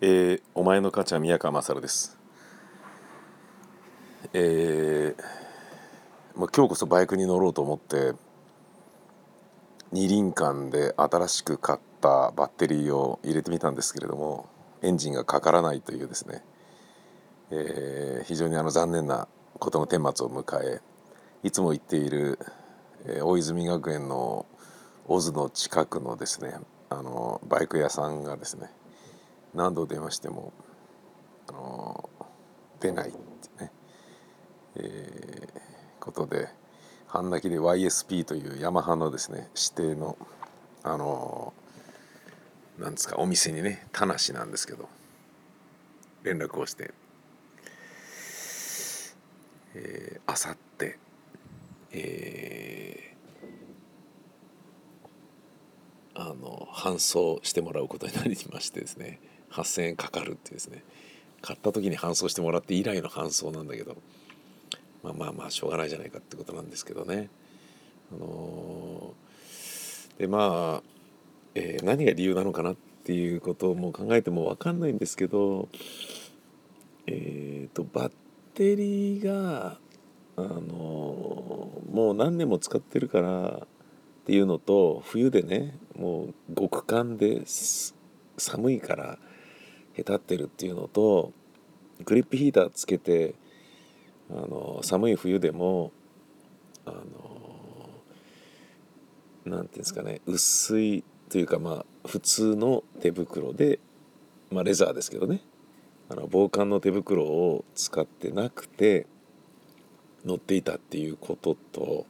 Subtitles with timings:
[0.00, 2.16] えー、お前の母ちゃん宮川勝です。
[4.32, 8.12] えー、まあ、今日こそバイクに乗ろうと思って
[9.90, 14.48] 二輪館で新しく買ったバッテリーを入れてみたんですけれども
[14.82, 16.44] エンジンがかからないというですね、
[17.50, 19.26] えー、非常にあの残念な
[19.58, 20.80] ことの顛末を迎え
[21.42, 22.38] いつも行っている、
[23.04, 24.46] え、大泉学園の
[25.08, 26.54] オズの近くのですね
[26.88, 28.70] あのバイク屋さんがですね
[29.54, 30.52] 何度電話しても
[31.48, 32.10] あの
[32.80, 33.72] 出ないってね、
[34.76, 36.48] えー、ことで
[37.06, 40.16] 半泣きで YSP というヤマハのですね指定の
[40.82, 41.52] あの
[42.78, 44.88] なんですかお店にね田無なんですけど
[46.22, 46.92] 連絡をして
[49.74, 50.98] えあさって
[51.90, 59.20] えー、あの搬送してもらうことになりましてですね。
[59.52, 60.82] 8,000円かかるっていうですね
[61.40, 63.96] 買った時に搬送してもらって以来の搬送なんだけど
[65.02, 67.30] まあまあまあしょうがないじゃないかってことなんですけどね。
[68.12, 70.82] あのー、でまあ、
[71.54, 75.68] えー、何が理由なのかなっていうことをも考えても分かんないんですけど
[77.06, 78.12] えっ、ー、とバッ
[78.54, 79.78] テリーが
[80.36, 83.66] あのもう何年も使ってるからっ
[84.26, 87.42] ていうのと冬でねもう極寒で
[88.36, 89.18] 寒いから
[89.98, 91.32] へたってるっていうのと
[92.04, 93.34] グリップヒーターつけて
[94.30, 95.92] あの寒い冬でも
[96.84, 97.02] あの
[99.44, 103.80] なんていうんですかね薄いというかまあ普通の手袋で、
[104.50, 105.42] まあ、レザーですけどね。
[106.10, 109.06] あの防寒の手袋を使ってなくて
[110.24, 112.06] 乗っていたっていうことと、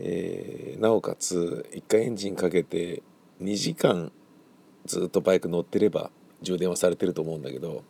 [0.00, 3.04] えー、なおかつ一回エンジンかけて
[3.40, 4.10] 2時間
[4.90, 6.10] ずっとバイク乗ってれば
[6.42, 7.84] 充電はされてると思うんだけど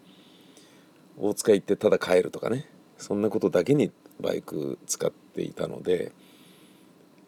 [1.17, 3.91] 大塚行ってただ帰るとかねそんなことだけに
[4.21, 6.13] バイク使っていたので、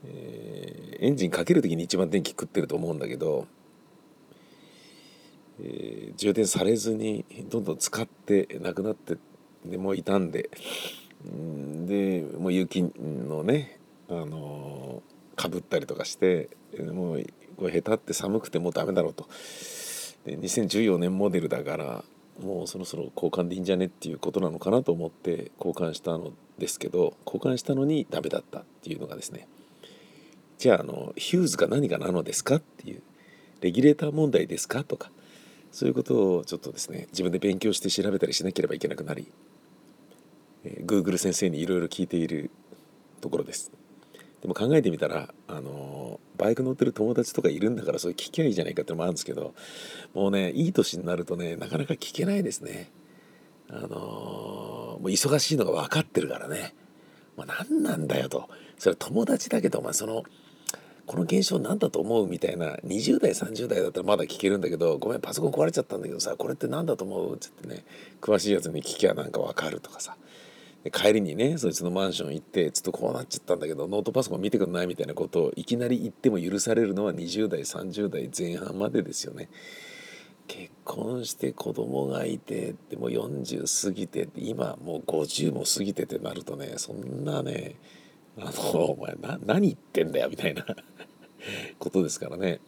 [0.05, 3.47] えー、エンジンかける時に一番電気食ってると思うんだけど、
[5.63, 9.17] えー、充電されずにどんどん使ってなくなって
[9.65, 10.51] でもういたんで
[11.25, 13.79] でもう雪のね
[14.11, 15.03] あの
[15.37, 16.51] かぶったりとかして
[16.93, 17.25] もう
[17.57, 19.27] これ下手って寒くてもうダメだろうと
[20.25, 22.05] で2014年モデルだから
[22.43, 29.47] もうそろそろ交換でいいんじゃねっていうことなのかなと思って交換したのですけど交換したのにダメだったっていうのがですね
[30.59, 33.03] じゃああのヒューズか何かなのですかっていう
[33.61, 35.11] レギュレーター問題ですかとか
[35.73, 39.31] そういうことをちょっとですね自分で勉強して調べたりしなければいけなくなり、
[40.65, 42.51] えー、Google 先生にいろいろ聞いている
[43.21, 43.73] ところです。
[44.43, 49.55] でも考えてみたらあのバイク乗ってる友達とかいるんだからそれ聞きゃいいじゃないかってのもあるんですけど
[50.15, 52.91] もうねいい年になるとねなかなか聞けないですね。
[53.71, 56.75] あのもう忙しいのが分かってるからね、
[57.37, 58.51] まあ、何なんだよと。
[58.79, 60.25] それは友達だけどお前その
[61.07, 67.35] この現象何だと思うみたいな20代30代だったらまだ聞けるんだけどごめんパソコン壊れちゃったんだけどさこれって何だと思う？
[67.35, 67.85] っつってね
[68.21, 70.17] 詳しいやつに聞きゃなんか分かるとかさ。
[70.91, 79.49] 帰りにねそいつのマンション行ってちょっとこうなっちゃったんだけどノートパソコン見てくんないみたいなことをいきなり言っても許されるのは20代30代前半までですよね。
[80.49, 87.77] 結婚して子供がいてでも40過ぎて今もう50も過ぎてってなるとねそんなね
[88.39, 90.67] あのお前な何言ってんだよみたいな
[91.79, 92.61] ことですからね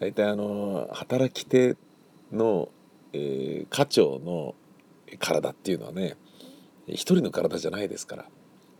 [0.00, 1.76] 大体あの働き手
[2.32, 2.68] の、
[3.12, 4.54] えー、課長の
[5.18, 6.16] 体っていうのはね
[6.88, 8.24] 一人の体じゃないですから。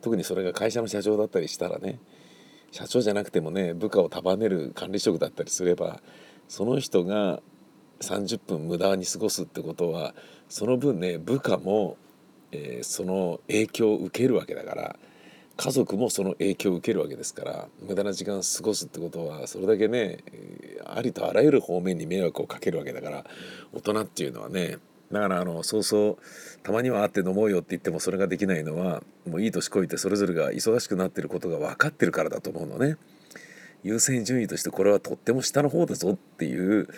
[0.03, 1.99] 特にそれが会社の社長だったりしたらね。
[2.75, 6.01] 社長じゃなくてもね部下を束ねる管理職だったりすれば
[6.49, 7.41] その人が
[8.01, 10.13] 30分無駄に過ごすってことは
[10.49, 11.97] その分ね部下も、
[12.51, 14.97] えー、その影響を受けるわけだから
[15.57, 20.19] 家族もその影響を受けるわけですから無駄な時間過ごすってことはそれだけね
[20.85, 23.25] ありとあらゆる方面に迷惑をかけるわけだから
[23.73, 24.79] 大人っていうのはね
[25.15, 32.97] だからあのそうそうたまには会って飲もうよって言ってもそれができないのはもういい年こいてそれぞれが忙しくなってることが分かってるからだと思うのね。
[33.85, 36.89] 優先順位としてこれはとっても下の方だぞっていう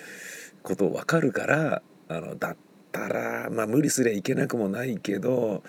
[0.62, 2.56] ことを分かるからあのだっ
[2.92, 5.62] たらまあ無理すりゃいけなくもないけど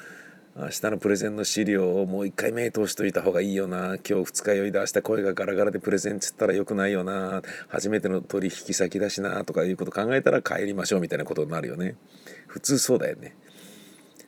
[0.60, 3.98] 明日のプレゼンの資料をもう一回目通しといた方がいいよな。
[3.98, 7.44] 今日二日酔いで明日声がガラガラでプレゼンつったらよくないよな。
[7.68, 11.96] 初めての取引先だしなとかいうこと考えたら帰りましょうみたいなことになるよね。
[12.48, 13.36] 普通そうだよね。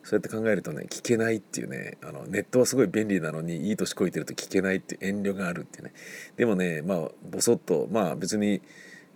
[0.04, 1.98] そうやって考えるとね聞けないっていうね。
[2.04, 5.94] あのネットはすごい便利なのにいい年こいてると聞けないっていう遠慮があるっていうね。
[6.38, 8.62] でもねまあボソッとまあ別に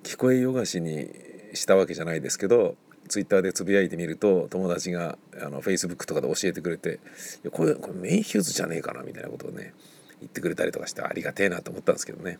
[0.01, 1.12] 聞こえよがしに
[1.54, 2.75] したわけじゃないですけど
[3.09, 7.00] ツイッターでつぶやいてみると友達があのフェイスブックとかで教えてくれて
[7.51, 9.73] 「これこれメインヒューズじゃねえかな」みたいなことをね
[10.19, 12.39] 言ってくれたりとかしてありがてえなと思ったんですけどね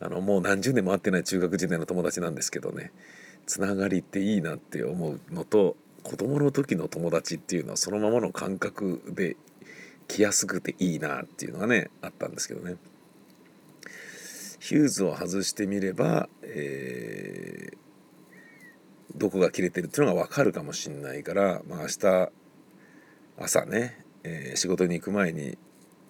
[0.00, 2.92] あのもう何十年も会ってない中学時代の友達なんですけどね
[3.46, 9.36] つながりっていいなって思うのと子供の時の友達っていうのはそのままの感覚で
[10.06, 12.76] 来やすくていいなっていうのがねあったんですけどね。
[14.60, 17.76] ヒューズを外してみれば、えー、
[19.16, 22.30] どこが切れてるっていうのが分かるかもしんないから、まあ、明日
[23.38, 25.56] 朝ね、えー、仕事に行く前に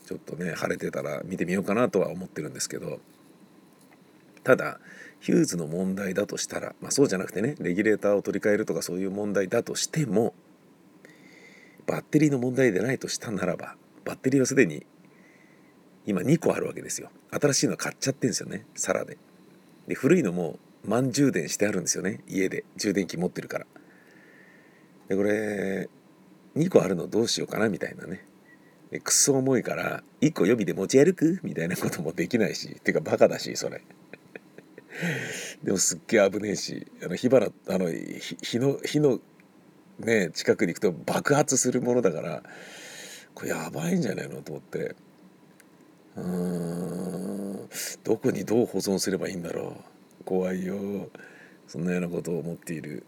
[0.06, 3.00] ちょっとね晴れてたら見てみようかなとは思ってるんですけど
[4.42, 4.78] ただ
[5.20, 10.34] ヒューズの問題だとしたら、まあ、そうじゃなくてねレギュレーターを取り替えるとかそういう問題だとしても
[11.86, 14.84] バッテリーの問題でないとしたならばバッテリーはすでに
[16.06, 17.10] 今2個あるわけですよ。
[17.30, 19.16] 新しいの買っちゃってんですよねサラで。
[19.88, 22.20] で古いのも満充電してあるんですよね。
[22.28, 22.64] 家で。
[22.76, 23.66] 充電器持ってるから。
[25.08, 25.88] でこれ
[26.56, 28.24] 2個あるのどうしようかなみたいなね。
[28.90, 31.40] でくっそ重いから1個予備で持ち歩く？
[31.42, 32.80] みたいなこともできないし。
[32.82, 33.82] てかバカだしそれ。
[35.62, 36.86] でもすっげえ危ねえし。
[37.02, 39.20] あの火花あの火の火の
[39.98, 42.42] ね近くに行くと爆発するものだから
[43.34, 44.94] これやばいんじゃないのと思って。
[46.16, 47.68] うーん。
[48.04, 49.93] どこにどう保存すればいいんだろう。
[50.24, 51.08] 怖いよ
[51.66, 53.04] そんなようなことを思っている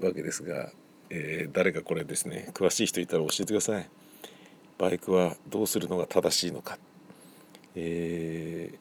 [0.00, 0.70] わけですが、
[1.10, 3.88] えー、誰かこれですね詳しい人いたら教えてください。
[4.78, 6.78] バイクはどうするのが正しいのか、
[7.74, 8.78] えー、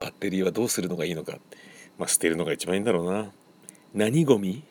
[0.00, 1.38] バッテリーはどうするのがいいのか、
[1.96, 3.30] まあ、捨てるのが一番いいんだろうな。
[3.94, 4.64] 何ゴミ？